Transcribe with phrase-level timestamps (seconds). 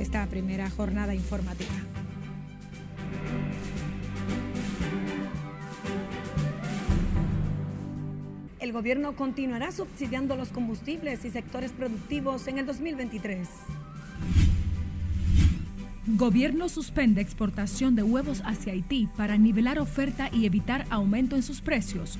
[0.00, 1.72] esta primera jornada informativa.
[8.60, 13.48] El gobierno continuará subsidiando los combustibles y sectores productivos en el 2023.
[16.06, 21.60] Gobierno suspende exportación de huevos hacia Haití para nivelar oferta y evitar aumento en sus
[21.60, 22.18] precios.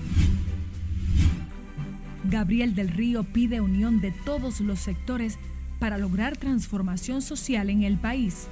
[2.24, 5.38] Gabriel del Río pide unión de todos los sectores
[5.84, 8.46] para lograr transformación social en el país.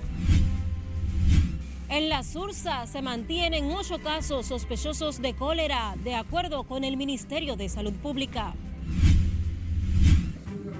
[1.88, 7.56] En la Sursa se mantienen ocho casos sospechosos de cólera, de acuerdo con el Ministerio
[7.56, 8.52] de Salud Pública.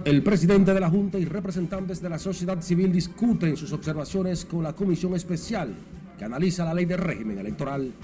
[0.05, 4.63] El presidente de la Junta y representantes de la sociedad civil discuten sus observaciones con
[4.63, 5.75] la comisión especial
[6.19, 7.95] que analiza la ley de régimen electoral.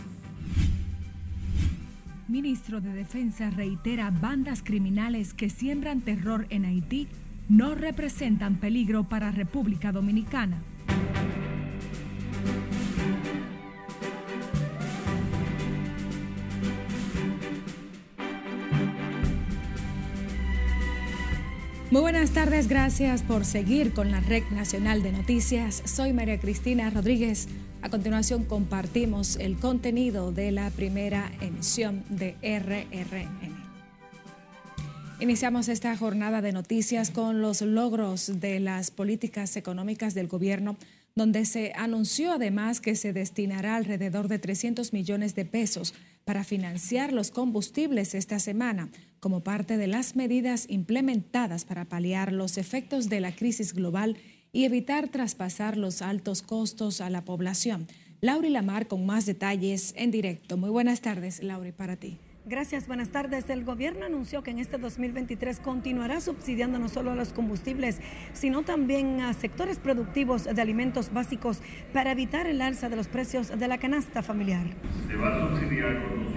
[2.29, 7.09] Ministro de Defensa reitera bandas criminales que siembran terror en Haití
[7.49, 10.63] no representan peligro para República Dominicana.
[21.91, 25.83] Muy buenas tardes, gracias por seguir con la Red Nacional de Noticias.
[25.87, 27.49] Soy María Cristina Rodríguez.
[27.81, 33.48] A continuación compartimos el contenido de la primera emisión de RRN.
[35.21, 40.77] Iniciamos esta jornada de noticias con los logros de las políticas económicas del gobierno,
[41.17, 45.93] donde se anunció además que se destinará alrededor de 300 millones de pesos
[46.25, 52.57] para financiar los combustibles esta semana como parte de las medidas implementadas para paliar los
[52.57, 54.17] efectos de la crisis global
[54.53, 57.89] y evitar traspasar los altos costos a la población.
[58.21, 60.57] Lauri Lamar con más detalles en directo.
[60.57, 62.19] Muy buenas tardes, Lauri, para ti.
[62.49, 63.51] Gracias, buenas tardes.
[63.51, 68.01] El gobierno anunció que en este 2023 continuará subsidiando no solo a los combustibles,
[68.33, 71.61] sino también a sectores productivos de alimentos básicos
[71.93, 74.65] para evitar el alza de los precios de la canasta familiar.
[75.09, 76.29] Se va a subsidiar con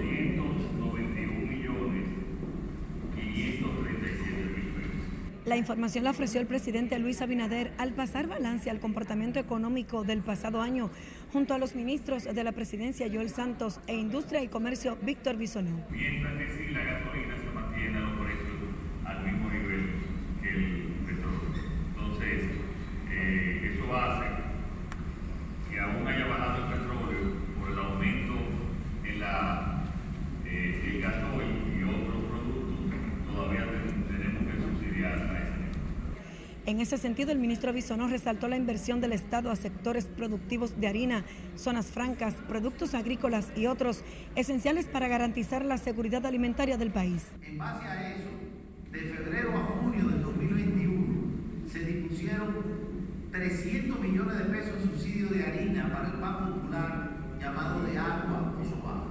[5.44, 10.20] La información la ofreció el presidente Luis Abinader al pasar balance al comportamiento económico del
[10.20, 10.88] pasado año
[11.32, 15.82] junto a los ministros de la presidencia Joel Santos e Industria y Comercio Víctor Bisonó.
[15.90, 18.58] Mientras que si la gasolina se mantiene a los precios
[19.06, 19.90] al mismo nivel
[20.42, 21.40] que el petróleo.
[21.88, 22.50] Entonces,
[23.10, 24.26] eh, eso hace
[25.70, 27.31] que aún haya bajado el petróleo
[36.72, 40.88] en ese sentido, el ministro Bisonó resaltó la inversión del Estado a sectores productivos de
[40.88, 41.22] harina,
[41.54, 44.02] zonas francas, productos agrícolas y otros
[44.36, 47.26] esenciales para garantizar la seguridad alimentaria del país.
[47.42, 48.30] En base a eso,
[48.90, 52.56] de febrero a junio del 2021 se dispusieron
[53.32, 58.54] 300 millones de pesos en subsidio de harina para el pan popular llamado de agua
[58.58, 59.08] o sobajo.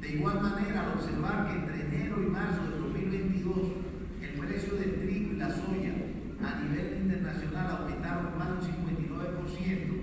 [0.00, 3.56] De igual manera, al observar que entre enero y marzo del 2022
[4.22, 5.89] el precio del trigo y la soya
[6.42, 10.00] a nivel internacional aumentaron más de un 59%.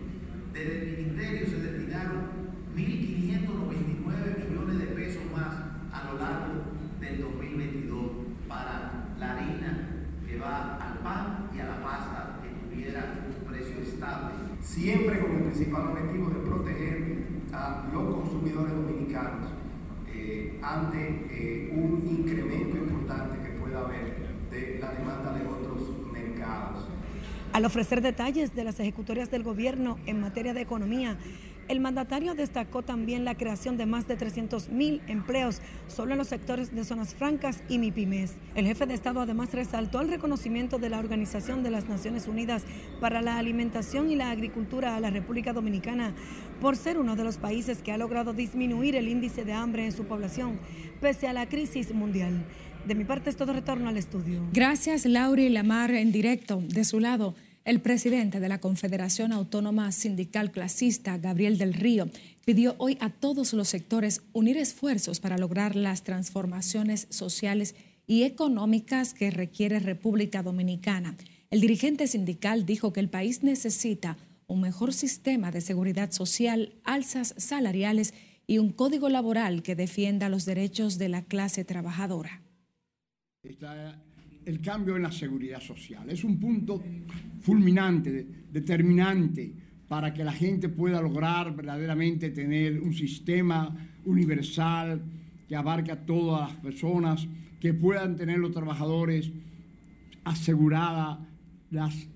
[0.54, 5.54] Desde el Ministerio se destinaron 1.599 millones de pesos más
[5.92, 6.64] a lo largo
[7.00, 8.12] del 2022
[8.48, 9.90] para la harina
[10.28, 14.34] que va al pan y a la pasta que tuviera un precio estable.
[14.62, 17.18] Siempre con el principal objetivo de proteger
[17.54, 19.50] a los consumidores dominicanos
[20.08, 25.97] eh, ante eh, un incremento importante que pueda haber de la demanda de otros
[27.54, 31.18] al ofrecer detalles de las ejecutorias del gobierno en materia de economía,
[31.68, 36.28] el mandatario destacó también la creación de más de 300 mil empleos solo en los
[36.28, 38.36] sectores de zonas francas y MIPIMES.
[38.56, 42.64] El jefe de Estado además resaltó el reconocimiento de la Organización de las Naciones Unidas
[43.02, 46.14] para la Alimentación y la Agricultura a la República Dominicana
[46.62, 49.92] por ser uno de los países que ha logrado disminuir el índice de hambre en
[49.92, 50.60] su población
[51.02, 52.46] pese a la crisis mundial.
[52.88, 54.48] De mi parte es todo retorno al estudio.
[54.54, 56.64] Gracias, Lauri Lamar, en directo.
[56.66, 62.10] De su lado, el presidente de la Confederación Autónoma Sindical Clasista, Gabriel del Río,
[62.46, 67.76] pidió hoy a todos los sectores unir esfuerzos para lograr las transformaciones sociales
[68.06, 71.18] y económicas que requiere República Dominicana.
[71.52, 74.16] El dirigente sindical dijo que el país necesita
[74.48, 78.14] un mejor sistema de seguridad social, alzas salariales
[78.48, 82.47] y un código laboral que defienda los derechos de la clase trabajadora
[83.50, 84.02] está
[84.46, 86.10] el cambio en la seguridad social.
[86.10, 86.82] Es un punto
[87.42, 89.54] fulminante, determinante
[89.88, 95.02] para que la gente pueda lograr verdaderamente tener un sistema universal
[95.48, 97.28] que abarque a todas las personas,
[97.60, 99.32] que puedan tener los trabajadores
[100.24, 101.20] aseguradas
[101.72, 102.08] las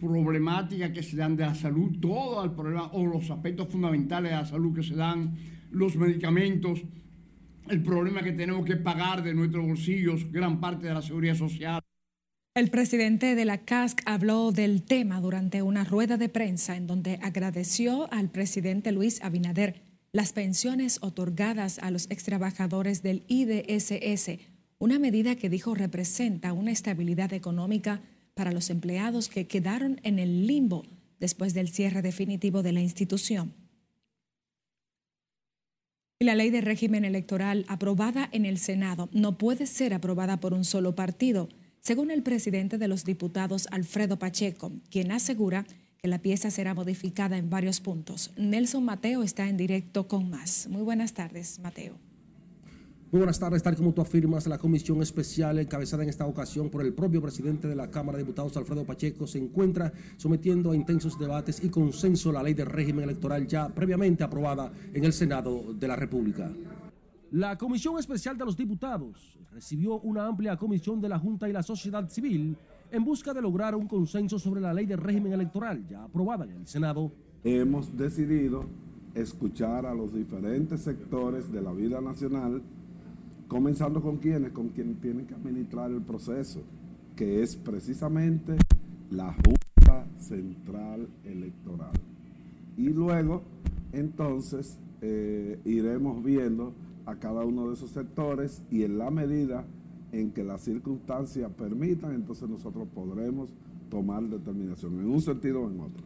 [0.00, 4.36] problemáticas que se dan de la salud, todo el problema o los aspectos fundamentales de
[4.36, 5.36] la salud que se dan,
[5.70, 6.82] los medicamentos,
[7.70, 11.80] el problema que tenemos que pagar de nuestros bolsillos, gran parte de la seguridad social.
[12.54, 17.18] El presidente de la CASC habló del tema durante una rueda de prensa en donde
[17.22, 24.40] agradeció al presidente Luis Abinader las pensiones otorgadas a los extrabajadores del IDSS,
[24.78, 28.00] una medida que dijo representa una estabilidad económica
[28.34, 30.84] para los empleados que quedaron en el limbo
[31.20, 33.54] después del cierre definitivo de la institución.
[36.20, 40.64] La ley de régimen electoral aprobada en el Senado no puede ser aprobada por un
[40.64, 41.48] solo partido,
[41.78, 45.64] según el presidente de los diputados Alfredo Pacheco, quien asegura
[46.02, 48.32] que la pieza será modificada en varios puntos.
[48.36, 50.66] Nelson Mateo está en directo con más.
[50.68, 52.07] Muy buenas tardes, Mateo.
[53.10, 56.82] Muy buenas tardes, tal como tú afirmas, la comisión especial encabezada en esta ocasión por
[56.82, 61.18] el propio presidente de la Cámara de Diputados, Alfredo Pacheco, se encuentra sometiendo a intensos
[61.18, 65.88] debates y consenso la ley de régimen electoral ya previamente aprobada en el Senado de
[65.88, 66.50] la República.
[67.30, 71.62] La comisión especial de los diputados recibió una amplia comisión de la Junta y la
[71.62, 72.58] sociedad civil
[72.90, 76.50] en busca de lograr un consenso sobre la ley de régimen electoral ya aprobada en
[76.50, 77.10] el Senado.
[77.42, 78.66] Hemos decidido
[79.14, 82.62] escuchar a los diferentes sectores de la vida nacional
[83.48, 86.60] comenzando con quienes, con quienes tienen que administrar el proceso,
[87.16, 88.56] que es precisamente
[89.10, 91.92] la Junta Central Electoral.
[92.76, 93.42] Y luego,
[93.92, 96.74] entonces, eh, iremos viendo
[97.06, 99.64] a cada uno de esos sectores y en la medida
[100.12, 103.48] en que las circunstancias permitan, entonces nosotros podremos
[103.90, 106.04] tomar determinación en un sentido o en otro.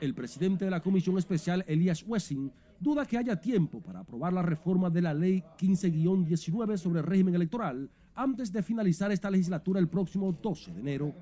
[0.00, 2.50] El presidente de la Comisión Especial, Elías Wessing,
[2.80, 7.34] duda que haya tiempo para aprobar la reforma de la ley 15-19 sobre el régimen
[7.34, 11.14] electoral antes de finalizar esta legislatura el próximo 12 de enero.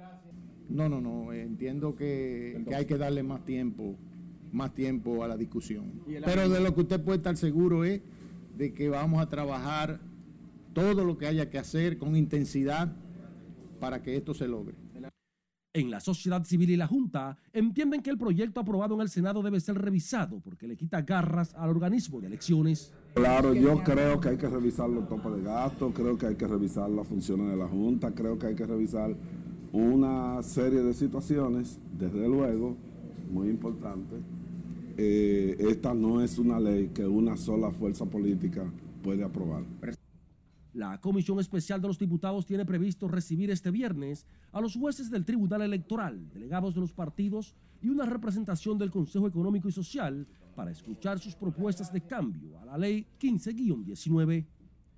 [0.69, 3.97] No, no, no, entiendo que, hay que darle más tiempo,
[4.53, 6.01] más tiempo a la discusión.
[6.25, 8.01] Pero de lo que usted puede estar seguro es
[8.57, 10.01] de que vamos a trabajar
[10.73, 12.93] todo lo que haya que hacer con intensidad
[13.79, 14.84] para que esto se logre.
[15.77, 19.43] En la sociedad civil y la Junta entienden que el proyecto aprobado en el Senado
[19.43, 22.93] debe ser revisado porque le quita garras al organismo de elecciones.
[23.15, 26.47] Claro, yo creo que hay que revisar los topes de gasto, creo que hay que
[26.47, 29.17] revisar las funciones de la Junta, creo que hay que revisar
[29.73, 32.77] una serie de situaciones, desde luego,
[33.33, 34.15] muy importante.
[34.97, 38.63] Eh, esta no es una ley que una sola fuerza política
[39.03, 39.65] puede aprobar.
[40.75, 45.25] La Comisión Especial de los Diputados tiene previsto recibir este viernes a los jueces del
[45.25, 50.27] Tribunal Electoral, delegados de los partidos y una representación del Consejo Económico y Social
[50.57, 54.47] para escuchar sus propuestas de cambio a la Ley 15-19.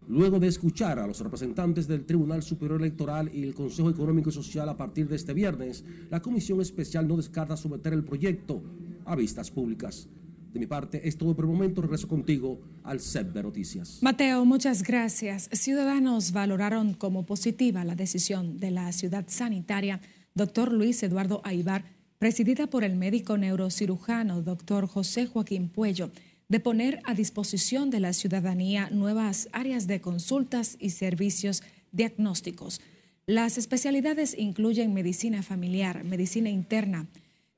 [0.08, 4.32] Luego de escuchar a los representantes del Tribunal Superior Electoral y el Consejo Económico y
[4.32, 8.62] Social a partir de este viernes, la Comisión Especial no descarta someter el proyecto
[9.05, 10.08] a vistas públicas.
[10.56, 11.82] De mi parte es todo por el momento.
[11.82, 13.98] Regreso contigo al set de noticias.
[14.00, 15.50] Mateo, muchas gracias.
[15.52, 20.00] Ciudadanos valoraron como positiva la decisión de la ciudad sanitaria,
[20.34, 21.84] doctor Luis Eduardo Aibar,
[22.18, 26.10] presidida por el médico neurocirujano doctor José Joaquín Puello,
[26.48, 31.62] de poner a disposición de la ciudadanía nuevas áreas de consultas y servicios
[31.92, 32.80] diagnósticos.
[33.26, 37.08] Las especialidades incluyen medicina familiar, medicina interna,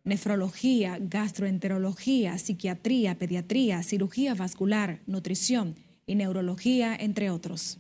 [0.09, 7.79] nefrología, gastroenterología, psiquiatría, pediatría, cirugía vascular, nutrición y neurología, entre otros.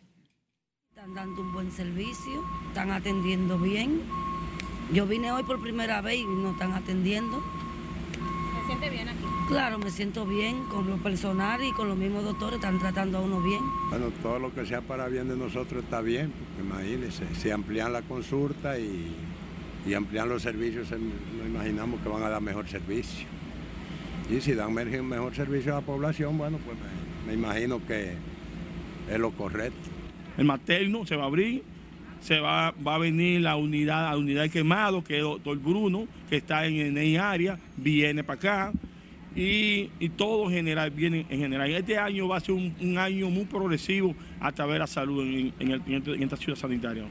[0.90, 4.02] Están dando un buen servicio, están atendiendo bien.
[4.92, 7.42] Yo vine hoy por primera vez y nos están atendiendo.
[8.60, 9.24] ¿Se siente bien aquí?
[9.48, 13.20] Claro, me siento bien con lo personal y con los mismos doctores, están tratando a
[13.22, 13.62] uno bien.
[13.88, 18.02] Bueno, todo lo que sea para bien de nosotros está bien, imagínense, se amplían la
[18.02, 19.14] consulta y
[19.88, 23.26] y ampliar los servicios, nos imaginamos que van a dar mejor servicio.
[24.30, 26.76] Y si dan mejor servicio a la población, bueno, pues
[27.26, 28.12] me, imagino que
[29.10, 29.78] es lo correcto.
[30.36, 31.62] El materno se va a abrir,
[32.20, 36.06] se va, va a venir la unidad, la unidad quemado, que es el doctor Bruno,
[36.28, 38.72] que está en, el área, viene para acá.
[39.34, 41.70] Y, todo general viene en general.
[41.70, 45.54] Este año va a ser un, año muy progresivo a través de la salud en,
[45.58, 47.04] en esta ciudad sanitaria.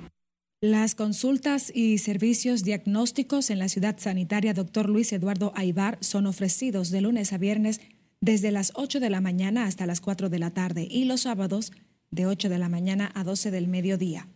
[0.60, 4.90] Las consultas y servicios diagnósticos en la ciudad sanitaria Dr.
[4.90, 7.80] Luis Eduardo Aibar son ofrecidos de lunes a viernes
[8.22, 11.74] desde las 8 de la mañana hasta las 4 de la tarde y los sábados
[12.10, 14.28] de 8 de la mañana a 12 del mediodía.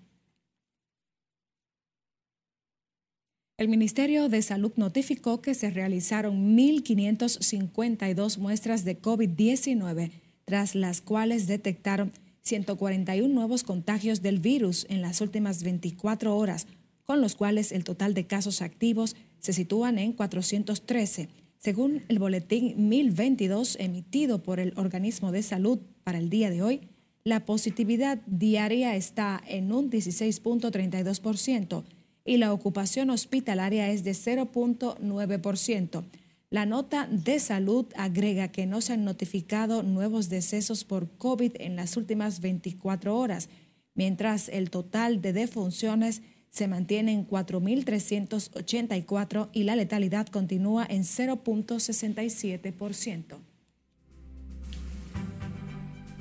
[3.57, 10.11] El Ministerio de Salud notificó que se realizaron 1.552 muestras de COVID-19,
[10.45, 12.11] tras las cuales detectaron
[12.41, 16.67] 141 nuevos contagios del virus en las últimas 24 horas,
[17.05, 22.89] con los cuales el total de casos activos se sitúan en 413, según el boletín
[22.89, 26.81] 1022 emitido por el organismo de salud para el día de hoy.
[27.24, 31.83] La positividad diaria está en un 16.32%
[32.25, 36.03] y la ocupación hospitalaria es de 0.9%.
[36.51, 41.77] La nota de salud agrega que no se han notificado nuevos decesos por COVID en
[41.77, 43.48] las últimas 24 horas,
[43.96, 53.38] mientras el total de defunciones se mantiene en 4.384 y la letalidad continúa en 0.67%.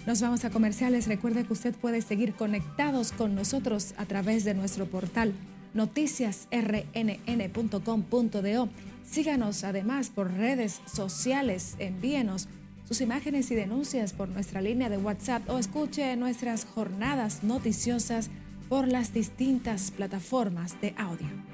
[0.06, 1.08] Nos vamos a comerciales.
[1.08, 5.34] Recuerde que usted puede seguir conectados con nosotros a través de nuestro portal
[5.74, 8.68] noticiasrnn.com.do.
[9.04, 12.48] Síganos además por redes sociales, envíenos
[12.84, 18.30] sus imágenes y denuncias por nuestra línea de WhatsApp o escuche nuestras jornadas noticiosas
[18.68, 21.49] por las distintas plataformas de audio.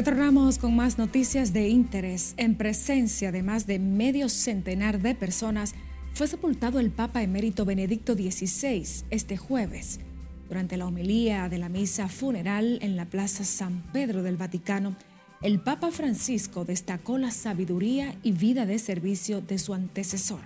[0.00, 2.32] Retornamos con más noticias de interés.
[2.38, 5.74] En presencia de más de medio centenar de personas,
[6.14, 10.00] fue sepultado el Papa emérito Benedicto XVI este jueves.
[10.48, 14.96] Durante la homilía de la misa funeral en la Plaza San Pedro del Vaticano,
[15.42, 20.40] el Papa Francisco destacó la sabiduría y vida de servicio de su antecesor.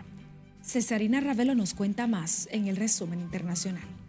[0.62, 4.03] Cesarina Ravelo nos cuenta más en el resumen internacional.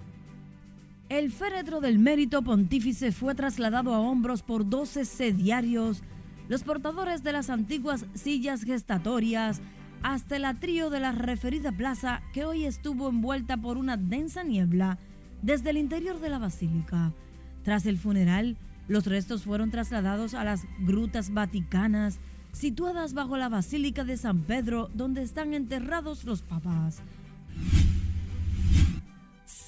[1.07, 6.01] El féretro del mérito pontífice fue trasladado a hombros por 12 sediarios,
[6.49, 9.61] los portadores de las antiguas sillas gestatorias,
[10.01, 14.97] hasta el atrio de la referida plaza que hoy estuvo envuelta por una densa niebla
[15.43, 17.13] desde el interior de la basílica.
[17.63, 18.57] Tras el funeral,
[18.87, 22.19] los restos fueron trasladados a las grutas vaticanas
[22.51, 27.01] situadas bajo la Basílica de San Pedro, donde están enterrados los papas.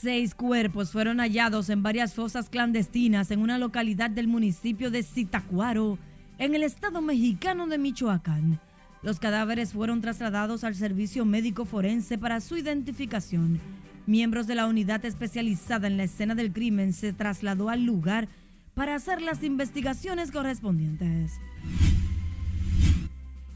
[0.07, 5.99] Seis cuerpos fueron hallados en varias fosas clandestinas en una localidad del municipio de Zitacuaro,
[6.37, 8.61] en el estado mexicano de Michoacán.
[9.03, 13.59] Los cadáveres fueron trasladados al servicio médico forense para su identificación.
[14.05, 18.29] Miembros de la unidad especializada en la escena del crimen se trasladó al lugar
[18.75, 21.33] para hacer las investigaciones correspondientes.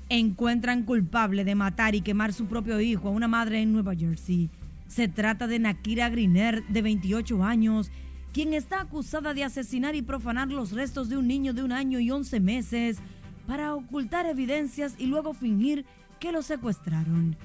[0.10, 4.50] Encuentran culpable de matar y quemar su propio hijo a una madre en Nueva Jersey.
[4.92, 7.90] Se trata de Nakira Griner, de 28 años,
[8.34, 12.02] quien está acusada de asesinar y profanar los restos de un niño de un año
[12.02, 12.98] y 11 meses
[13.48, 15.86] para ocultar evidencias y luego fingir
[16.20, 17.38] que lo secuestraron.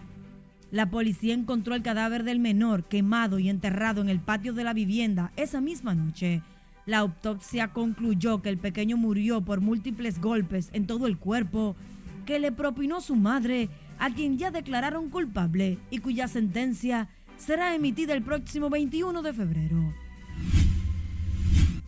[0.72, 4.72] La policía encontró el cadáver del menor quemado y enterrado en el patio de la
[4.72, 6.42] vivienda esa misma noche.
[6.84, 11.76] La autopsia concluyó que el pequeño murió por múltiples golpes en todo el cuerpo
[12.24, 13.68] que le propinó su madre,
[14.00, 19.95] a quien ya declararon culpable y cuya sentencia será emitida el próximo 21 de febrero.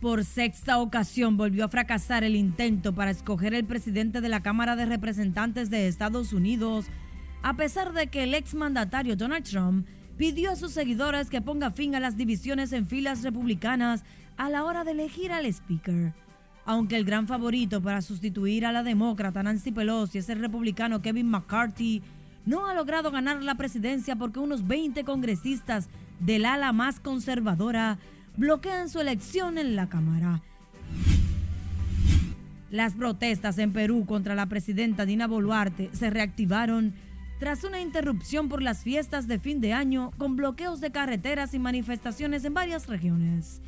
[0.01, 4.77] Por sexta ocasión volvió a fracasar el intento para escoger el presidente de la Cámara
[4.77, 6.85] de Representantes de Estados Unidos,
[7.41, 9.85] a pesar de que el exmandatario Donald Trump
[10.17, 14.03] pidió a sus seguidores que ponga fin a las divisiones en filas republicanas
[14.37, 16.13] a la hora de elegir al speaker.
[16.65, 21.29] Aunque el gran favorito para sustituir a la demócrata Nancy Pelosi es el republicano Kevin
[21.29, 22.03] McCarthy,
[22.45, 27.99] no ha logrado ganar la presidencia porque unos 20 congresistas del ala más conservadora
[28.37, 30.41] bloquean su elección en la Cámara.
[32.71, 36.93] Las protestas en Perú contra la presidenta Dina Boluarte se reactivaron
[37.39, 41.59] tras una interrupción por las fiestas de fin de año con bloqueos de carreteras y
[41.59, 43.61] manifestaciones en varias regiones.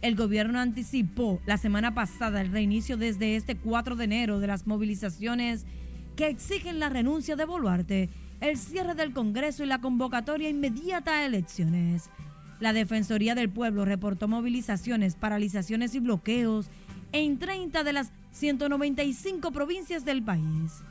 [0.00, 4.66] El gobierno anticipó la semana pasada el reinicio desde este 4 de enero de las
[4.66, 5.66] movilizaciones
[6.18, 8.10] que exigen la renuncia de Boluarte
[8.40, 12.10] el cierre del Congreso y la convocatoria inmediata a elecciones.
[12.58, 16.70] La Defensoría del Pueblo reportó movilizaciones, paralizaciones y bloqueos
[17.12, 20.82] en 30 de las 195 provincias del país.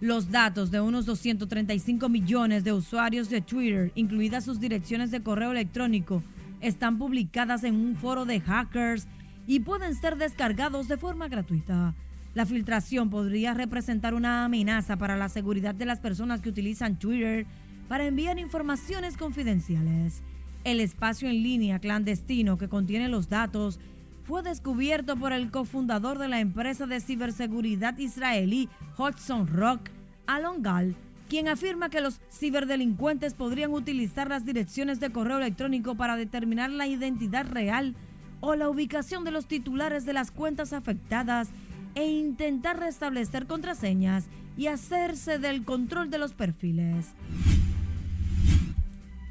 [0.00, 5.52] Los datos de unos 235 millones de usuarios de Twitter, incluidas sus direcciones de correo
[5.52, 6.24] electrónico,
[6.60, 9.06] están publicadas en un foro de hackers
[9.46, 11.94] y pueden ser descargados de forma gratuita.
[12.34, 17.46] La filtración podría representar una amenaza para la seguridad de las personas que utilizan Twitter
[17.88, 20.22] para enviar informaciones confidenciales.
[20.62, 23.80] El espacio en línea clandestino que contiene los datos
[24.22, 29.90] fue descubierto por el cofundador de la empresa de ciberseguridad israelí Hudson Rock,
[30.28, 30.94] Alon Gal,
[31.28, 36.86] quien afirma que los ciberdelincuentes podrían utilizar las direcciones de correo electrónico para determinar la
[36.86, 37.96] identidad real
[38.40, 41.48] o la ubicación de los titulares de las cuentas afectadas
[41.94, 47.14] e intentar restablecer contraseñas y hacerse del control de los perfiles.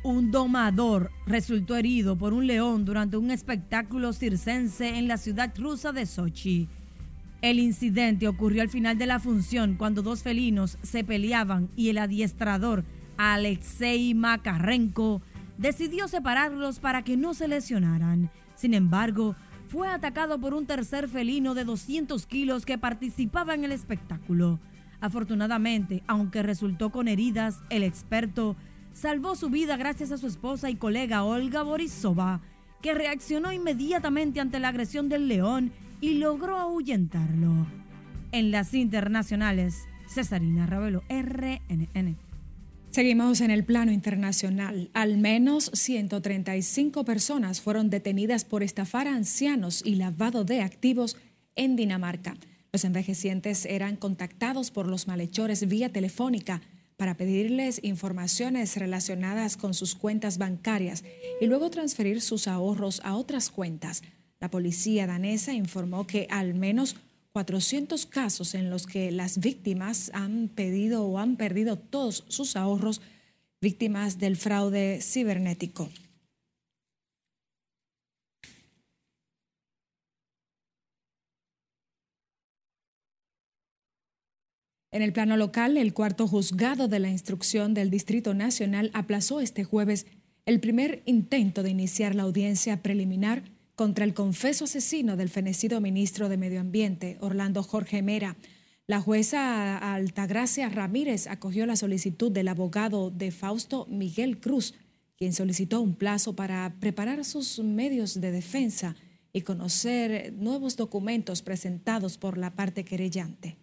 [0.01, 5.92] Un domador resultó herido por un león durante un espectáculo circense en la ciudad rusa
[5.92, 6.70] de Sochi.
[7.42, 11.98] El incidente ocurrió al final de la función cuando dos felinos se peleaban y el
[11.98, 12.86] adiestrador
[13.18, 15.22] Alexei Makarenko
[15.58, 18.32] decidió separarlos para que no se lesionaran.
[18.56, 19.36] Sin embargo,
[19.70, 24.60] fue atacado por un tercer felino de 200 kilos que participaba en el espectáculo.
[25.00, 28.56] Afortunadamente, aunque resultó con heridas, el experto
[28.94, 32.42] salvó su vida gracias a su esposa y colega Olga Borisova,
[32.82, 35.72] que reaccionó inmediatamente ante la agresión del león
[36.02, 37.68] y logró ahuyentarlo.
[38.32, 42.28] En las internacionales, Cesarina Ravelo, RNN.
[42.91, 44.89] Seguimos en el plano internacional.
[44.93, 51.15] Al menos 135 personas fueron detenidas por estafar ancianos y lavado de activos
[51.55, 52.36] en Dinamarca.
[52.74, 56.62] Los envejecientes eran contactados por los malhechores vía telefónica
[56.98, 61.03] para pedirles informaciones relacionadas con sus cuentas bancarias
[61.39, 64.01] y luego transferir sus ahorros a otras cuentas.
[64.39, 66.96] La policía danesa informó que al menos
[67.39, 73.01] 400 casos en los que las víctimas han pedido o han perdido todos sus ahorros
[73.62, 75.89] víctimas del fraude cibernético.
[84.91, 89.63] En el plano local, el cuarto juzgado de la instrucción del Distrito Nacional aplazó este
[89.63, 90.08] jueves
[90.46, 96.27] el primer intento de iniciar la audiencia preliminar contra el confeso asesino del fenecido ministro
[96.27, 98.36] de Medio Ambiente, Orlando Jorge Mera.
[98.88, 104.74] La jueza Altagracia Ramírez acogió la solicitud del abogado de Fausto Miguel Cruz,
[105.15, 108.98] quien solicitó un plazo para preparar sus medios de defensa
[109.31, 113.55] y conocer nuevos documentos presentados por la parte querellante.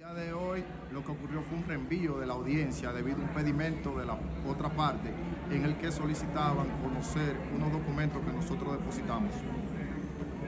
[0.00, 3.20] El día de hoy lo que ocurrió fue un reenvío de la audiencia debido a
[3.20, 4.16] un pedimento de la
[4.48, 5.12] otra parte
[5.50, 9.30] en el que solicitaban conocer unos documentos que nosotros depositamos.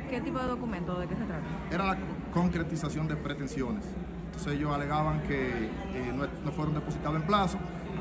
[0.08, 0.98] ¿Qué tipo de documento?
[0.98, 1.44] ¿De qué se trata?
[1.70, 1.98] Era la
[2.32, 3.84] concretización de pretensiones.
[4.24, 7.58] Entonces ellos alegaban que eh, no, no fueron depositados en plazo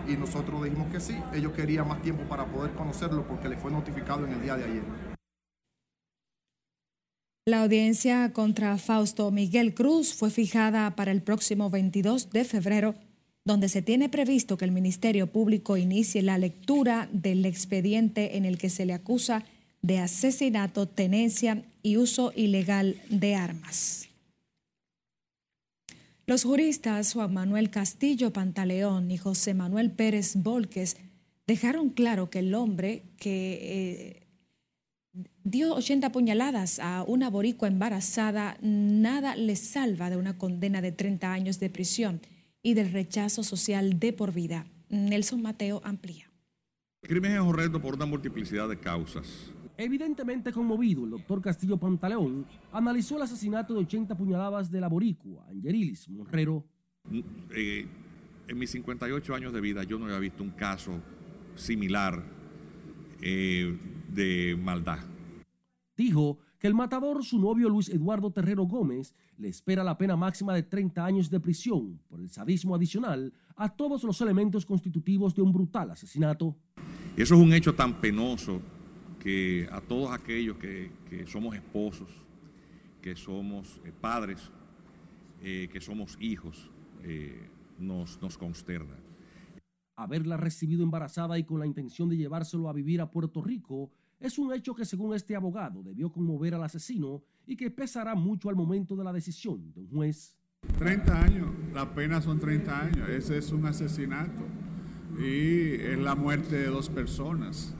[0.08, 1.22] y nosotros dijimos que sí.
[1.34, 4.64] Ellos querían más tiempo para poder conocerlo porque les fue notificado en el día de
[4.64, 5.11] ayer.
[7.44, 12.94] La audiencia contra Fausto Miguel Cruz fue fijada para el próximo 22 de febrero,
[13.46, 18.60] donde se tiene previsto que el Ministerio Público inicie la lectura del expediente en el
[18.60, 19.44] que se le acusa
[19.82, 24.08] de asesinato, tenencia y uso ilegal de armas.
[26.28, 30.96] Los juristas Juan Manuel Castillo Pantaleón y José Manuel Pérez Volques
[31.48, 34.28] dejaron claro que el hombre que eh,
[35.43, 41.32] dio 80 puñaladas a una boricua embarazada, nada le salva de una condena de 30
[41.32, 42.21] años de prisión
[42.62, 44.65] y del rechazo social de por vida.
[44.89, 46.32] Nelson Mateo amplía.
[47.02, 49.52] El crimen es horrendo por una multiplicidad de causas.
[49.78, 55.47] Evidentemente conmovido, el doctor Castillo Pantaleón analizó el asesinato de 80 puñaladas de la boricua,
[55.50, 56.63] Angelilis Monrero.
[57.50, 57.88] Eh,
[58.47, 61.02] en mis 58 años de vida yo no había visto un caso
[61.56, 62.24] similar
[63.21, 63.76] eh,
[64.13, 65.00] de maldad.
[65.95, 70.54] Dijo que el matador, su novio Luis Eduardo Terrero Gómez, le espera la pena máxima
[70.54, 75.41] de 30 años de prisión por el sadismo adicional a todos los elementos constitutivos de
[75.41, 76.56] un brutal asesinato.
[77.17, 78.62] Eso es un hecho tan penoso
[79.19, 82.10] que a todos aquellos que, que somos esposos,
[83.02, 84.52] que somos eh, padres,
[85.41, 86.69] eh, que somos hijos,
[87.04, 88.95] eh, nos, nos consterna.
[89.95, 93.91] Haberla recibido embarazada y con la intención de llevárselo a vivir a Puerto Rico
[94.22, 98.50] es un hecho que según este abogado debió conmover al asesino y que pesará mucho
[98.50, 100.38] al momento de la decisión de un juez.
[100.78, 104.44] 30 años, la pena son 30 años, ese es un asesinato
[105.20, 107.74] y es la muerte de dos personas.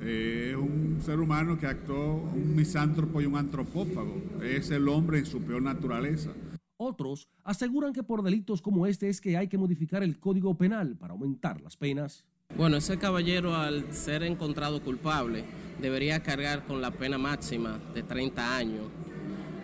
[0.00, 5.26] Es un ser humano que actuó, un misántropo y un antropófago, es el hombre en
[5.26, 6.30] su peor naturaleza.
[6.76, 10.96] Otros aseguran que por delitos como este es que hay que modificar el Código Penal
[10.98, 12.26] para aumentar las penas.
[12.56, 15.44] Bueno, ese caballero al ser encontrado culpable
[15.78, 18.86] debería cargar con la pena máxima de 30 años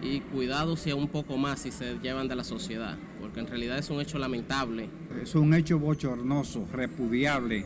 [0.02, 3.78] y cuidado si un poco más si se llevan de la sociedad, porque en realidad
[3.78, 4.90] es un hecho lamentable.
[5.22, 7.64] Es un hecho bochornoso, repudiable,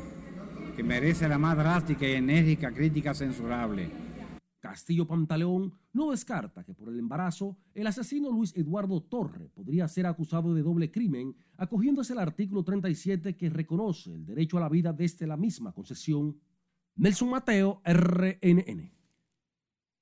[0.76, 3.90] que merece la más drástica y enérgica crítica censurable.
[4.61, 10.07] Castillo Pantaleón no descarta que por el embarazo el asesino Luis Eduardo Torre podría ser
[10.07, 14.92] acusado de doble crimen, acogiéndose al artículo 37 que reconoce el derecho a la vida
[14.92, 16.38] desde la misma concesión.
[16.96, 18.90] Nelson Mateo, RNN.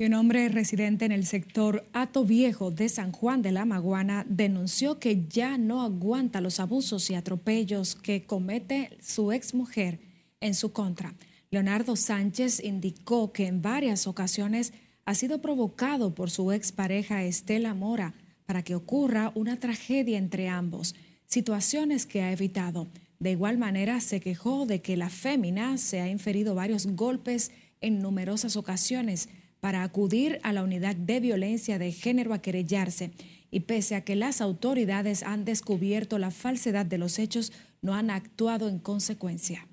[0.00, 4.98] Un hombre residente en el sector Ato Viejo de San Juan de la Maguana denunció
[4.98, 10.00] que ya no aguanta los abusos y atropellos que comete su exmujer
[10.40, 11.14] en su contra.
[11.50, 14.72] Leonardo Sánchez indicó que en varias ocasiones
[15.04, 18.14] ha sido provocado por su expareja Estela Mora
[18.46, 22.88] para que ocurra una tragedia entre ambos, situaciones que ha evitado.
[23.18, 28.00] De igual manera, se quejó de que la fémina se ha inferido varios golpes en
[28.00, 29.28] numerosas ocasiones
[29.60, 33.12] para acudir a la unidad de violencia de género a querellarse
[33.50, 38.10] y pese a que las autoridades han descubierto la falsedad de los hechos, no han
[38.10, 39.66] actuado en consecuencia.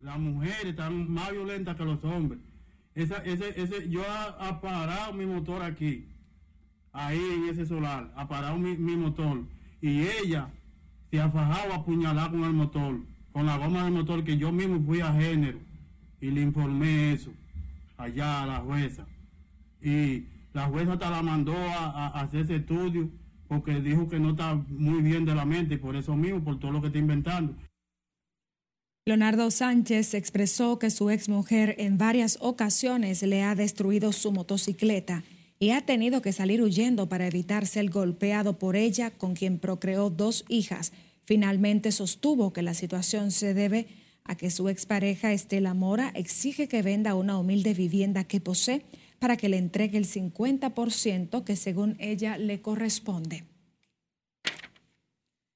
[0.00, 2.40] Las mujeres están más violentas que los hombres.
[3.88, 6.08] Yo ha, parado mi motor aquí,
[6.92, 9.46] ahí en ese solar, ha parado mi motor
[9.82, 10.48] y ella
[11.10, 13.00] se ha a apuñalar con el motor,
[13.32, 15.58] con la goma del motor que yo mismo fui a género
[16.20, 17.32] y le informé eso
[17.98, 19.06] allá a la jueza.
[19.82, 23.10] Y la jueza hasta la mandó a, hacer ese estudio
[23.48, 26.58] porque dijo que no está muy bien de la mente y por eso mismo, por
[26.58, 27.54] todo lo que está inventando.
[29.04, 35.24] Leonardo Sánchez expresó que su exmujer en varias ocasiones le ha destruido su motocicleta
[35.62, 40.10] y ha tenido que salir huyendo para evitar ser golpeado por ella, con quien procreó
[40.10, 40.92] dos hijas.
[41.24, 43.86] Finalmente sostuvo que la situación se debe
[44.24, 48.82] a que su expareja Estela Mora exige que venda una humilde vivienda que posee
[49.20, 53.44] para que le entregue el 50% que según ella le corresponde.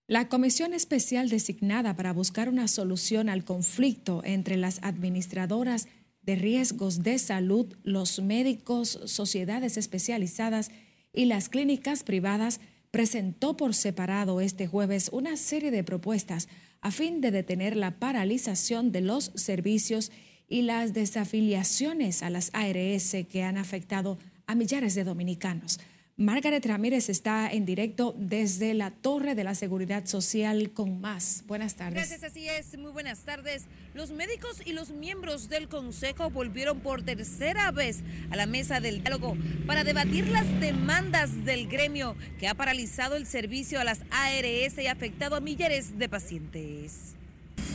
[0.06, 5.88] La comisión especial designada para buscar una solución al conflicto entre las administradoras
[6.26, 10.70] de riesgos de salud, los médicos, sociedades especializadas
[11.12, 12.60] y las clínicas privadas
[12.90, 16.48] presentó por separado este jueves una serie de propuestas
[16.80, 20.10] a fin de detener la paralización de los servicios
[20.48, 25.78] y las desafiliaciones a las ARS que han afectado a millares de dominicanos.
[26.18, 31.44] Margaret Ramírez está en directo desde la Torre de la Seguridad Social con más.
[31.46, 31.92] Buenas tardes.
[31.92, 32.78] Gracias, así es.
[32.78, 33.66] Muy buenas tardes.
[33.92, 37.98] Los médicos y los miembros del Consejo volvieron por tercera vez
[38.30, 43.26] a la mesa del diálogo para debatir las demandas del gremio que ha paralizado el
[43.26, 47.12] servicio a las ARS y afectado a millares de pacientes.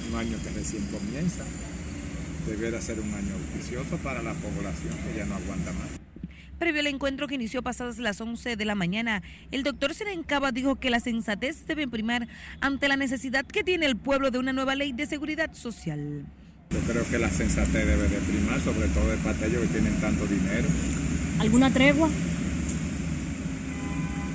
[0.10, 1.46] Un año que recién comienza.
[2.48, 6.02] Deberá ser un año auspicioso para la población que ya no aguanta más.
[6.62, 10.76] Previo al encuentro que inició pasadas las 11 de la mañana, el doctor Serencaba dijo
[10.76, 12.28] que la sensatez debe primar
[12.60, 16.24] ante la necesidad que tiene el pueblo de una nueva ley de seguridad social.
[16.70, 19.80] Yo creo que la sensatez debe de primar, sobre todo de parte de ellos que
[19.80, 20.70] tienen tanto dinero.
[21.40, 22.12] ¿Alguna tregua?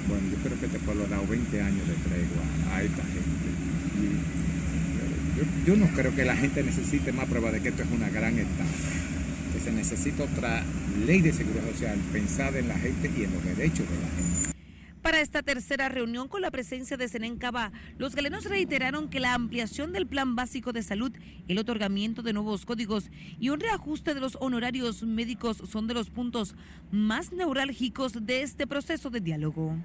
[0.08, 3.48] Bueno, yo creo que este pueblo ha dado 20 años de tregua a esta gente.
[5.36, 8.08] yo, yo no creo que la gente necesite más prueba de que esto es una
[8.08, 8.96] gran estafa
[9.66, 10.62] se necesita otra
[10.96, 14.56] ley de seguridad social pensada en la gente y en los derechos de la gente.
[15.06, 19.92] Para esta tercera reunión con la presencia de Senencaba, los galenos reiteraron que la ampliación
[19.92, 21.12] del plan básico de salud,
[21.46, 26.10] el otorgamiento de nuevos códigos y un reajuste de los honorarios médicos son de los
[26.10, 26.56] puntos
[26.90, 29.76] más neurálgicos de este proceso de diálogo.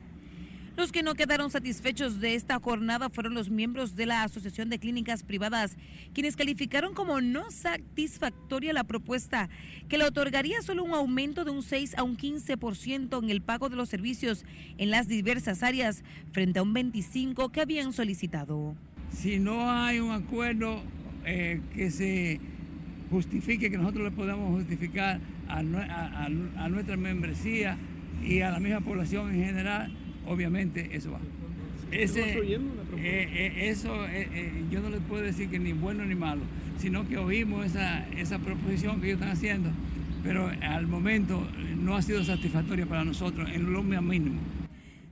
[0.78, 4.80] Los que no quedaron satisfechos de esta jornada fueron los miembros de la Asociación de
[4.80, 5.76] Clínicas Privadas,
[6.14, 9.50] quienes calificaron como no satisfactoria la propuesta,
[9.90, 13.68] que le otorgaría solo un aumento de un 6 a un 15% en el pago
[13.68, 14.46] de los servicios
[14.78, 18.76] en las diversas áreas, frente a un 25% que habían solicitado.
[19.12, 20.82] Si no hay un acuerdo
[21.26, 22.40] eh, que se
[23.10, 27.78] justifique, que nosotros le podamos justificar a nuestra membresía
[28.24, 29.92] y a la misma población en general,
[30.28, 31.20] obviamente eso va.
[31.92, 32.60] Ese, eh,
[32.98, 36.42] eh, eso eh, yo no les puedo decir que ni bueno ni malo,
[36.78, 39.70] sino que oímos esa, esa proposición que ellos están haciendo,
[40.24, 41.46] pero al momento
[41.82, 44.40] no ha sido satisfactoria para nosotros en lo mínimo.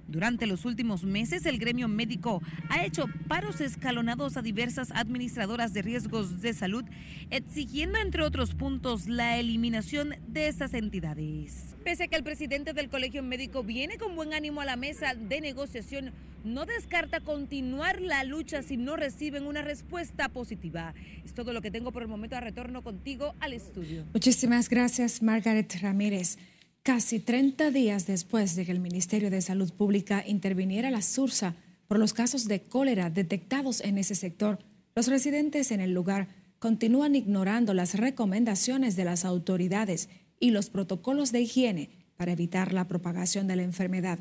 [0.10, 5.84] Durante los últimos meses, el gremio médico ha hecho paros escalonados a diversas administradoras de
[5.84, 6.84] riesgos de salud,
[7.30, 11.76] exigiendo, entre otros puntos, la eliminación de esas entidades.
[11.84, 15.14] Pese a que el presidente del Colegio Médico viene con buen ánimo a la mesa
[15.14, 16.12] de negociación,
[16.44, 20.94] no descarta continuar la lucha si no reciben una respuesta positiva.
[21.26, 22.36] Es todo lo que tengo por el momento.
[22.36, 24.06] A retorno contigo al estudio.
[24.14, 26.38] Muchísimas gracias, Margaret Ramírez.
[26.84, 31.56] Casi 30 días después de que el Ministerio de Salud Pública interviniera la SURSA
[31.88, 34.60] por los casos de cólera detectados en ese sector,
[34.96, 41.32] los residentes en el lugar continúan ignorando las recomendaciones de las autoridades y los protocolos
[41.32, 44.20] de higiene para evitar la propagación de la enfermedad.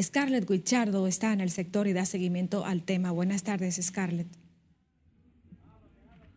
[0.00, 3.10] Scarlett Guichardo está en el sector y da seguimiento al tema.
[3.10, 4.39] Buenas tardes, Scarlett.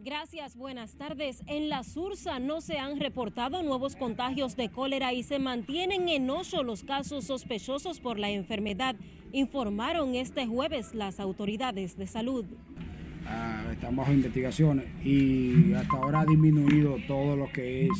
[0.03, 1.43] Gracias, buenas tardes.
[1.47, 6.29] En la Sursa no se han reportado nuevos contagios de cólera y se mantienen en
[6.29, 8.97] ocho los casos sospechosos por la enfermedad,
[9.31, 12.43] informaron este jueves las autoridades de salud.
[13.25, 17.97] Ah, estamos bajo investigaciones y hasta ahora ha disminuido todo lo que es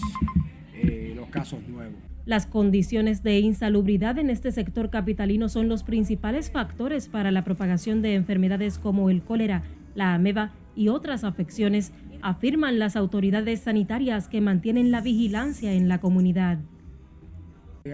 [0.74, 1.96] eh, los casos nuevos.
[2.26, 8.02] Las condiciones de insalubridad en este sector capitalino son los principales factores para la propagación
[8.02, 9.64] de enfermedades como el cólera,
[9.96, 16.00] la ameba y otras afecciones, afirman las autoridades sanitarias que mantienen la vigilancia en la
[16.00, 16.60] comunidad.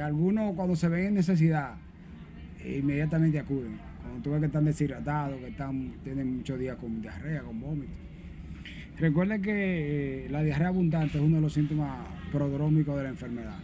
[0.01, 1.75] Algunos cuando se ven en necesidad,
[2.63, 3.79] inmediatamente acuden.
[4.01, 7.91] Cuando tú ves que están deshidratados, que están, tienen muchos días con diarrea, con vómito.
[8.99, 13.57] Recuerden que eh, la diarrea abundante es uno de los síntomas prodrómicos de la enfermedad.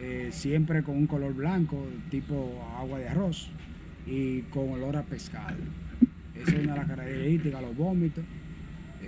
[0.00, 3.50] Eh, siempre con un color blanco, tipo agua de arroz,
[4.06, 5.56] y con olor a pescado.
[6.42, 8.24] Esa es una de las características, los vómitos.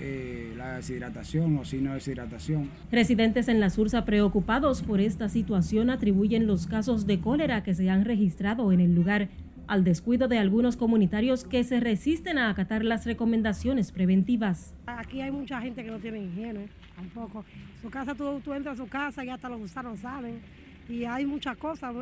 [0.00, 2.68] Eh, la deshidratación o signos de deshidratación.
[2.92, 7.90] Residentes en la Sursa preocupados por esta situación atribuyen los casos de cólera que se
[7.90, 9.28] han registrado en el lugar
[9.66, 14.74] al descuido de algunos comunitarios que se resisten a acatar las recomendaciones preventivas.
[14.86, 17.44] Aquí hay mucha gente que no tiene higiene, tampoco.
[17.82, 20.40] Su casa, tú, tú entras a su casa y hasta los gusanos salen.
[20.88, 21.94] Y hay muchas cosas,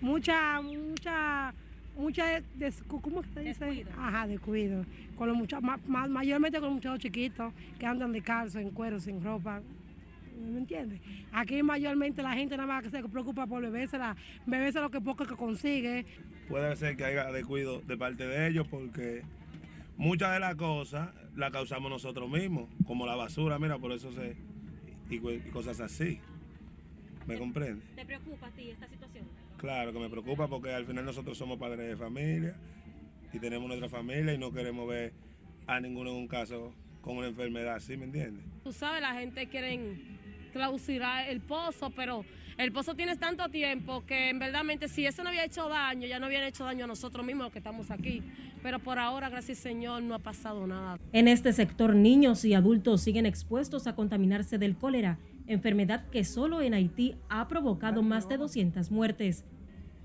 [0.00, 1.52] mucha, mucha
[1.98, 2.42] mucha
[2.86, 3.64] ¿cómo se dice?
[3.64, 3.90] Descuido.
[3.98, 4.84] Ajá, descuido.
[5.16, 9.22] Con los muchachos, mayormente con los muchachos chiquitos que andan de calzo, en cuero, sin
[9.22, 9.60] ropa.
[10.38, 11.00] ¿Me entiendes?
[11.32, 13.98] Aquí mayormente la gente nada más que se preocupa por beberse,
[14.46, 16.06] beberse lo que poco que consigue.
[16.48, 19.22] Puede ser que haya descuido de parte de ellos porque
[19.96, 24.36] muchas de las cosas las causamos nosotros mismos, como la basura, mira, por eso se...
[25.10, 25.18] y,
[25.50, 26.20] cosas así.
[27.26, 27.84] ¿Me comprende?
[27.94, 29.26] ¿Te preocupa a ti esta situación?
[29.58, 32.54] Claro que me preocupa porque al final nosotros somos padres de familia
[33.32, 35.12] y tenemos nuestra familia y no queremos ver
[35.66, 38.44] a ninguno en un caso con una enfermedad ¿sí ¿me entiendes?
[38.62, 39.96] Tú sabes, la gente quiere
[40.52, 42.24] clausurar el pozo, pero
[42.56, 46.18] el pozo tiene tanto tiempo que en verdad si eso no había hecho daño, ya
[46.18, 48.22] no habían hecho daño a nosotros mismos los que estamos aquí.
[48.62, 50.98] Pero por ahora, gracias Señor, no ha pasado nada.
[51.12, 56.60] En este sector, niños y adultos siguen expuestos a contaminarse del cólera enfermedad que solo
[56.60, 59.44] en Haití ha provocado más de 200 muertes.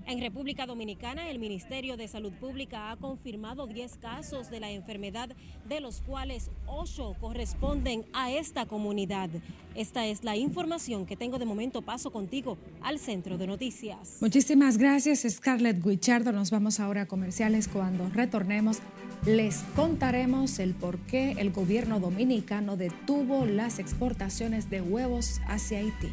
[0.06, 5.30] En República Dominicana, el Ministerio de Salud Pública ha confirmado 10 casos de la enfermedad,
[5.66, 9.30] de los cuales 8 corresponden a esta comunidad.
[9.74, 11.80] Esta es la información que tengo de momento.
[11.80, 14.18] Paso contigo al centro de noticias.
[14.20, 16.32] Muchísimas gracias, Scarlett Guichardo.
[16.32, 17.66] Nos vamos ahora a comerciales.
[17.66, 18.82] Cuando retornemos,
[19.26, 26.12] les contaremos el por qué el gobierno dominicano detuvo las exportaciones de huevos hacia Haití.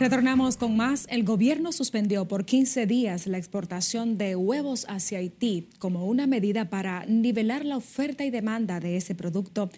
[0.00, 1.06] Retornamos con más.
[1.10, 6.70] El gobierno suspendió por 15 días la exportación de huevos hacia Haití como una medida
[6.70, 9.68] para nivelar la oferta y demanda de ese producto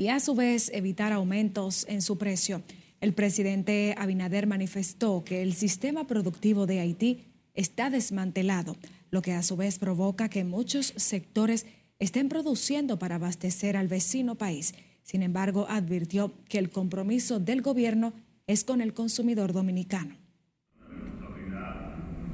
[0.00, 2.62] y a su vez evitar aumentos en su precio.
[3.02, 8.78] El presidente Abinader manifestó que el sistema productivo de Haití está desmantelado,
[9.10, 11.66] lo que a su vez provoca que muchos sectores
[11.98, 14.72] estén produciendo para abastecer al vecino país.
[15.02, 18.14] Sin embargo, advirtió que el compromiso del gobierno
[18.46, 20.16] es con el consumidor dominicano.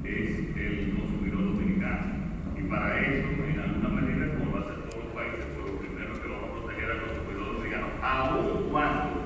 [0.05, 2.13] Es el consumidor dominicano.
[2.57, 5.79] Y para eso, en alguna medida, como va a ser todos los países, pues lo
[5.79, 7.27] primero que vamos a proteger al consumidor
[8.07, 9.21] aún cuando,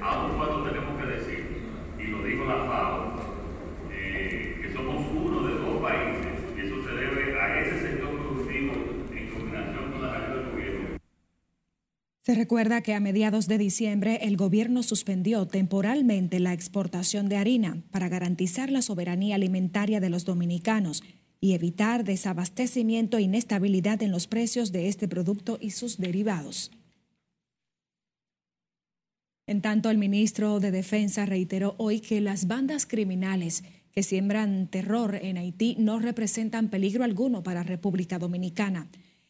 [0.00, 1.44] cuando tenemos que decir,
[1.98, 3.12] y lo dijo la FAO,
[3.92, 6.26] eh, que somos uno de dos países,
[6.56, 6.74] y eso
[7.40, 8.72] a ese sector productivo
[9.14, 10.88] en combinación con la ayuda del gobierno.
[12.22, 17.78] Se recuerda que a mediados de diciembre el gobierno suspendió temporalmente la exportación de harina
[17.90, 21.02] para garantizar la soberanía alimentaria de los dominicanos
[21.40, 26.72] y evitar desabastecimiento e inestabilidad en los precios de este producto y sus derivados.
[29.48, 35.14] En tanto, el ministro de Defensa reiteró hoy que las bandas criminales que siembran terror
[35.14, 38.88] en Haití no representan peligro alguno para República Dominicana.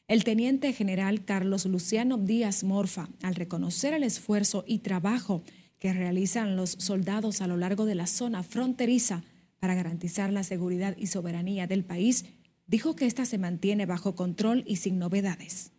[0.09, 5.45] El teniente general Carlos Luciano Díaz Morfa, al reconocer el esfuerzo y trabajo
[5.79, 9.23] que realizan los soldados a lo largo de la zona fronteriza
[9.61, 12.25] para garantizar la seguridad y soberanía del país,
[12.67, 15.71] dijo que ésta se mantiene bajo control y sin novedades.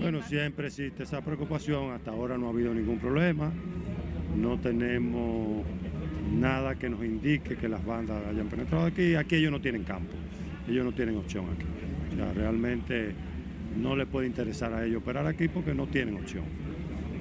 [0.00, 3.52] Bueno, siempre existe esa preocupación, hasta ahora no ha habido ningún problema,
[4.34, 5.62] no tenemos
[6.32, 10.14] nada que nos indique que las bandas hayan penetrado aquí, aquí ellos no tienen campo,
[10.66, 11.66] ellos no tienen opción aquí.
[12.16, 13.12] Ya realmente
[13.76, 16.44] no les puede interesar a ellos operar aquí porque no tienen opción.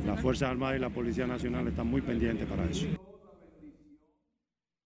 [0.08, 2.88] Las Fuerzas Armadas y la Policía Nacional están muy pendientes para eso.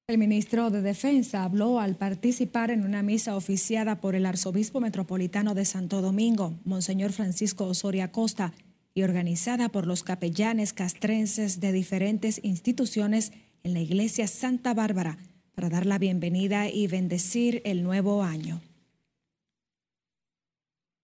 [0.05, 5.55] El ministro de Defensa habló al participar en una misa oficiada por el arzobispo metropolitano
[5.55, 8.51] de Santo Domingo, Monseñor Francisco Osoria Costa,
[8.93, 13.31] y organizada por los capellanes castrenses de diferentes instituciones
[13.63, 15.17] en la iglesia Santa Bárbara,
[15.55, 18.59] para dar la bienvenida y bendecir el nuevo año.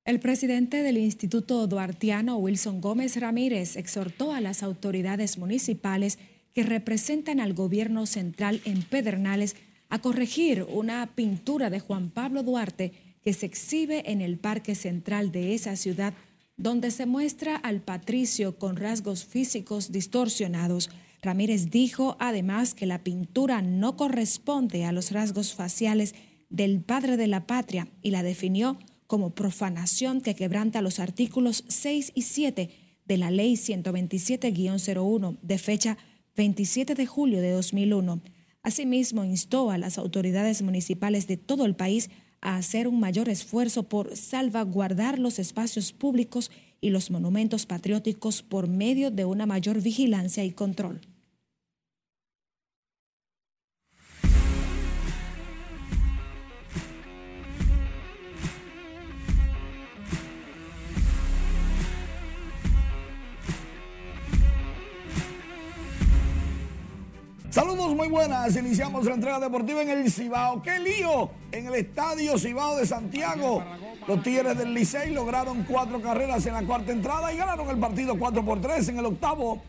[0.04, 6.20] El presidente del Instituto Duartiano, Wilson Gómez Ramírez, exhortó a las autoridades municipales
[6.54, 9.56] que representan al gobierno central en Pedernales
[9.90, 15.32] a corregir una pintura de Juan Pablo Duarte que se exhibe en el parque central
[15.32, 16.14] de esa ciudad,
[16.58, 20.90] donde se muestra al patricio con rasgos físicos distorsionados.
[21.22, 26.16] Ramírez dijo además que la pintura no corresponde a los rasgos faciales
[26.50, 32.12] del padre de la patria y la definió como profanación que quebranta los artículos 6
[32.14, 32.70] y 7
[33.06, 35.98] de la Ley 127-01 de fecha
[36.40, 38.22] 27 de julio de 2001.
[38.64, 43.90] Asimismo, instó a las autoridades municipales de todo el país a hacer un mayor esfuerzo
[43.90, 46.50] por salvaguardar los espacios públicos
[46.80, 51.02] y los monumentos patrióticos por medio de una mayor vigilancia y control.
[67.80, 70.62] Muy buenas, iniciamos la entrega deportiva en el Cibao.
[70.62, 71.30] ¡Qué lío!
[71.50, 73.64] En el Estadio Cibao de Santiago.
[74.06, 78.20] Los Tigres del Licey lograron cuatro carreras en la cuarta entrada y ganaron el partido
[78.20, 79.62] 4 por 3 en el octavo.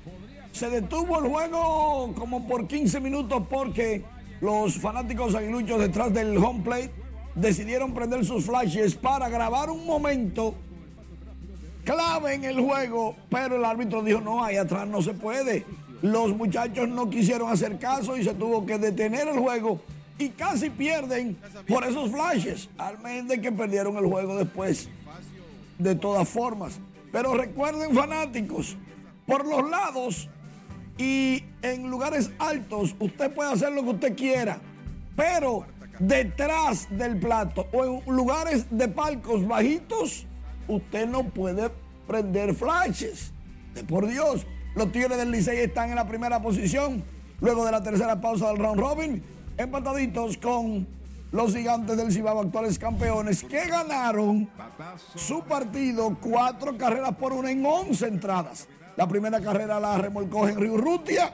[0.50, 4.04] Se detuvo el juego como por 15 minutos porque
[4.40, 6.90] los fanáticos aguiluchos detrás del home plate
[7.36, 10.56] decidieron prender sus flashes para grabar un momento
[11.84, 15.64] clave en el juego, pero el árbitro dijo, no, ahí atrás no se puede.
[16.02, 19.80] Los muchachos no quisieron hacer caso y se tuvo que detener el juego
[20.18, 21.36] y casi pierden
[21.66, 24.88] por esos flashes, al menos de que perdieron el juego después,
[25.78, 26.78] de todas formas.
[27.10, 28.76] Pero recuerden fanáticos,
[29.26, 30.28] por los lados
[30.98, 34.60] y en lugares altos usted puede hacer lo que usted quiera,
[35.16, 35.66] pero
[35.98, 40.26] detrás del plato o en lugares de palcos bajitos,
[40.68, 41.70] usted no puede
[42.06, 43.32] prender flashes.
[43.74, 44.46] De por Dios.
[44.74, 47.02] Los Tigres del Licey están en la primera posición
[47.40, 49.22] luego de la tercera pausa del round robin,
[49.56, 50.87] empataditos con
[51.33, 54.48] los gigantes del Cibao, actuales campeones, que ganaron
[55.16, 58.68] su partido cuatro carreras por una en once entradas.
[58.96, 61.33] La primera carrera la remolcó Henry Urrutia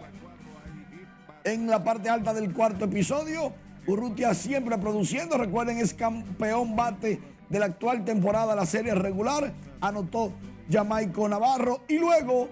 [1.44, 3.52] en la parte alta del cuarto episodio.
[3.86, 9.52] Urrutia siempre produciendo, recuerden, es campeón bate de la actual temporada la serie regular.
[9.80, 10.32] Anotó
[10.70, 12.48] Jamaico Navarro y luego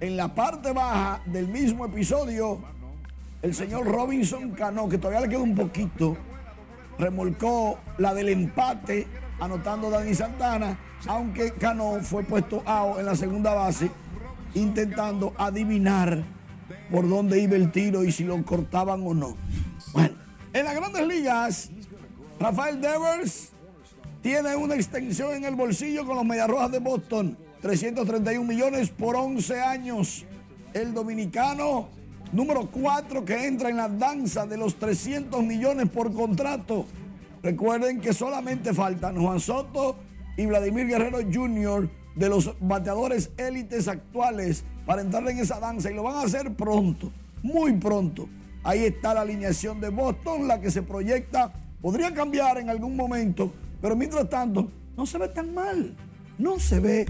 [0.00, 2.60] en la parte baja del mismo episodio,
[3.42, 6.16] el señor Robinson Cano, que todavía le queda un poquito,
[6.98, 9.06] remolcó la del empate,
[9.40, 13.90] anotando Dani Santana, aunque Cano fue puesto out en la segunda base,
[14.54, 16.24] intentando adivinar
[16.90, 19.36] por dónde iba el tiro y si lo cortaban o no.
[19.92, 20.14] Bueno,
[20.52, 21.70] en las grandes ligas,
[22.38, 23.52] Rafael Devers
[24.22, 29.60] tiene una extensión en el bolsillo con los Mediarrojas de Boston 331 millones por 11
[29.60, 30.24] años.
[30.72, 31.88] El dominicano
[32.30, 36.86] número 4 que entra en la danza de los 300 millones por contrato.
[37.42, 39.96] Recuerden que solamente faltan Juan Soto
[40.36, 41.90] y Vladimir Guerrero Jr.
[42.14, 46.54] de los bateadores élites actuales para entrar en esa danza y lo van a hacer
[46.54, 47.10] pronto,
[47.42, 48.28] muy pronto.
[48.62, 51.52] Ahí está la alineación de Boston, la que se proyecta,
[51.82, 53.52] podría cambiar en algún momento,
[53.82, 55.96] pero mientras tanto no se ve tan mal,
[56.38, 57.06] no se ve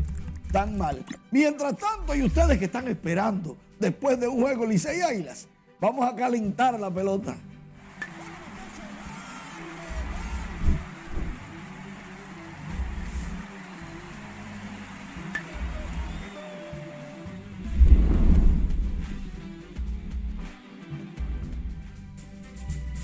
[0.53, 1.05] tan mal.
[1.31, 5.49] Mientras tanto, y ustedes que están esperando después de un juego Licey Águilas,
[5.81, 7.37] vamos a calentar la pelota.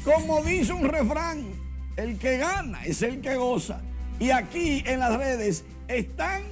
[0.05, 1.45] Como dice un refrán,
[1.97, 3.81] el que gana es el que goza.
[4.19, 6.43] Y aquí en las redes están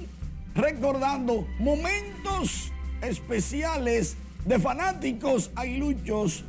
[0.55, 2.71] recordando momentos
[3.01, 6.43] especiales de fanáticos aguiluchos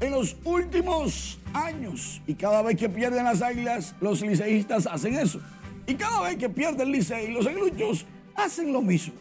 [0.00, 2.20] en los últimos años.
[2.26, 5.40] Y cada vez que pierden las águilas, los liceístas hacen eso.
[5.86, 9.14] Y cada vez que pierde el licey, los aguiluchos hacen lo mismo.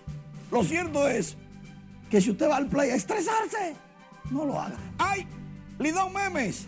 [0.52, 1.38] Lo cierto es
[2.10, 3.76] que si usted va al play a estresarse,
[4.32, 4.78] no lo haga.
[4.98, 5.26] ¡Ay!
[5.78, 6.68] Lidón Memes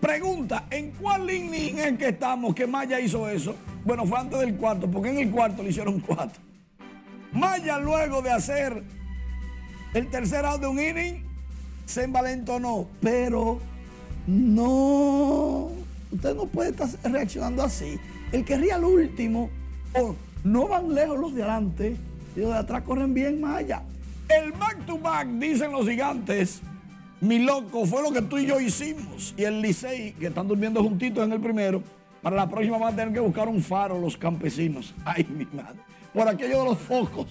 [0.00, 3.54] pregunta: ¿en cuál inning en que estamos que Maya hizo eso?
[3.84, 6.47] Bueno, fue antes del cuarto, porque en el cuarto le hicieron cuatro.
[7.38, 8.82] Maya luego de hacer
[9.94, 11.24] el tercer out de un inning
[11.86, 13.60] se envalentonó, pero
[14.26, 15.70] No,
[16.12, 17.98] usted no puede estar reaccionando así.
[18.30, 19.48] El que ríe al último,
[19.94, 20.14] o
[20.44, 21.96] no van lejos los de adelante,
[22.36, 23.82] y los de atrás corren bien allá.
[24.28, 26.60] El back to back, dicen los gigantes,
[27.22, 29.34] mi loco, fue lo que tú y yo hicimos.
[29.38, 31.82] Y el Licey, que están durmiendo juntitos en el primero,
[32.20, 34.94] para la próxima van a tener que buscar un faro los campesinos.
[35.06, 35.78] Ay, mi madre.
[36.12, 37.26] Por aquello de los focos.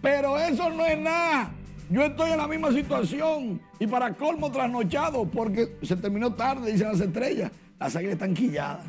[0.00, 1.52] Pero eso no es nada.
[1.90, 6.88] Yo estoy en la misma situación y para colmo trasnochado porque se terminó tarde, dicen
[6.88, 7.50] las estrellas.
[7.78, 8.84] Las águilas están quilladas.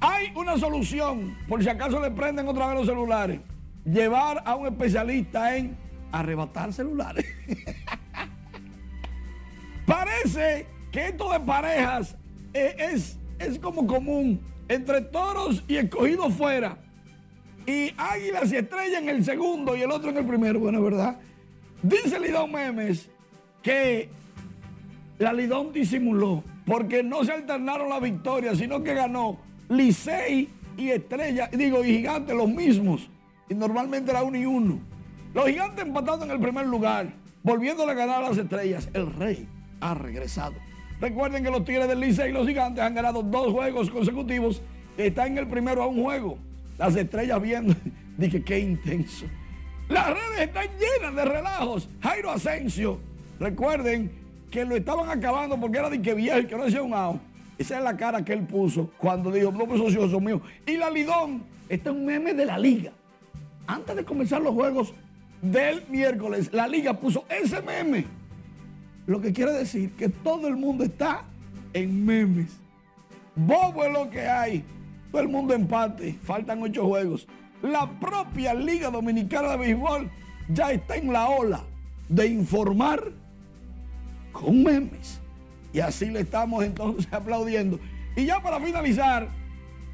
[0.00, 3.40] Hay una solución, por si acaso le prenden otra vez los celulares.
[3.84, 5.76] Llevar a un especialista en
[6.12, 7.26] arrebatar celulares.
[9.86, 12.16] Parece que esto de parejas
[12.52, 16.78] eh, es, es como común entre toros y escogidos fuera.
[17.66, 20.60] Y águilas y estrellas en el segundo y el otro en el primero.
[20.60, 21.18] Bueno, ¿verdad?
[21.82, 23.10] Dice Lidón Memes
[23.62, 24.08] que
[25.18, 29.38] la Lidón disimuló porque no se alternaron las victorias, sino que ganó
[29.68, 33.08] Licey y Estrella, digo, y Gigante los mismos.
[33.48, 34.78] Y normalmente era uno y uno.
[35.34, 37.12] Los Gigantes empatando en el primer lugar,
[37.42, 38.88] volviéndole a ganar a las Estrellas.
[38.92, 39.48] El Rey
[39.80, 40.54] ha regresado.
[41.00, 44.62] Recuerden que los Tigres del Licey y los Gigantes han ganado dos juegos consecutivos.
[44.96, 46.38] Están en el primero a un juego.
[46.78, 47.74] Las Estrellas viendo.
[48.18, 49.26] Dije, qué intenso.
[49.88, 51.88] Las redes están llenas de relajos.
[52.02, 52.98] Jairo Asensio,
[53.38, 54.10] recuerden
[54.50, 57.20] que lo estaban acabando porque era de que viejo y que no decía un ao.
[57.58, 60.40] Esa es la cara que él puso cuando dijo, no, pues ocioso mío.
[60.66, 62.92] Y la Lidón, este es un meme de la liga.
[63.66, 64.92] Antes de comenzar los juegos
[65.40, 68.04] del miércoles, la liga puso ese meme.
[69.06, 71.24] Lo que quiere decir que todo el mundo está
[71.72, 72.58] en memes.
[73.34, 74.64] Bobo es lo que hay.
[75.10, 76.18] Todo el mundo empate.
[76.22, 77.26] Faltan ocho juegos.
[77.62, 80.10] La propia Liga Dominicana de Béisbol
[80.48, 81.64] ya está en la ola
[82.08, 83.12] de informar
[84.32, 85.20] con memes.
[85.72, 87.78] Y así le estamos entonces aplaudiendo.
[88.14, 89.28] Y ya para finalizar,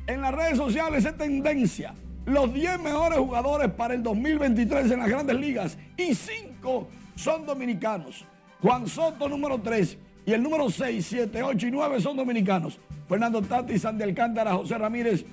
[0.06, 1.94] en las redes sociales es tendencia
[2.24, 8.24] los 10 mejores jugadores para el 2023 en las grandes ligas y 5 son dominicanos.
[8.60, 12.78] Juan Soto número 3 y el número 6, 7, 8 y 9 son dominicanos.
[13.08, 15.24] Fernando Tati, Sandy Alcántara, José Ramírez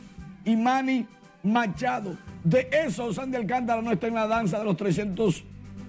[0.45, 1.05] y Manny
[1.43, 2.17] Machado.
[2.43, 5.43] De esos, Sandy Alcántara no está en la danza de los 300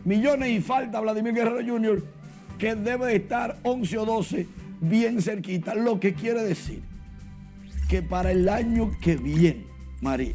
[0.04, 2.04] millones y falta Vladimir Guerrero Jr.,
[2.58, 4.46] que debe de estar 11 o 12
[4.80, 5.74] bien cerquita.
[5.74, 6.82] Lo que quiere decir
[7.88, 9.64] que para el año que viene,
[10.02, 10.34] María,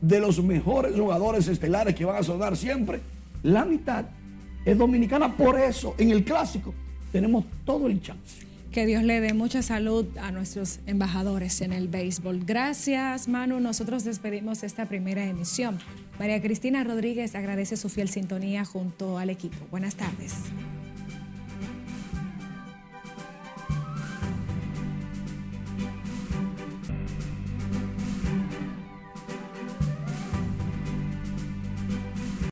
[0.00, 3.00] de los mejores jugadores estelares que van a sonar siempre,
[3.42, 4.04] la mitad
[4.64, 5.36] es dominicana.
[5.36, 6.72] Por eso, en el clásico,
[7.14, 8.44] tenemos todo el chance.
[8.72, 12.44] Que Dios le dé mucha salud a nuestros embajadores en el béisbol.
[12.44, 13.60] Gracias, Manu.
[13.60, 15.78] Nosotros despedimos esta primera emisión.
[16.18, 19.64] María Cristina Rodríguez agradece su fiel sintonía junto al equipo.
[19.70, 20.34] Buenas tardes.